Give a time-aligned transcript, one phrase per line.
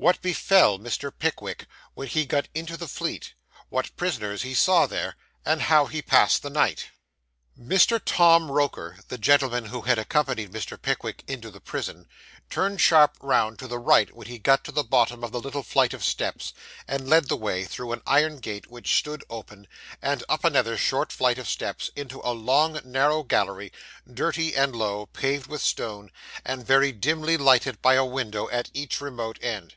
[0.00, 1.10] WHAT BEFELL MR.
[1.18, 3.34] PICKWICK WHEN HE GOT INTO THE FLEET;
[3.68, 6.86] WHAT PRISONERS HE SAW THERE, AND HOW HE PASSED THE NIGHT
[7.60, 8.00] Mr.
[8.04, 10.80] Tom Roker, the gentleman who had accompanied Mr.
[10.80, 12.06] Pickwick into the prison,
[12.48, 15.64] turned sharp round to the right when he got to the bottom of the little
[15.64, 16.54] flight of steps,
[16.86, 19.66] and led the way, through an iron gate which stood open,
[20.00, 23.72] and up another short flight of steps, into a long narrow gallery,
[24.14, 26.08] dirty and low, paved with stone,
[26.44, 29.74] and very dimly lighted by a window at each remote end.